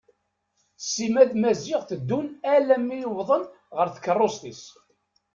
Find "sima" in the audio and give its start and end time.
0.91-1.23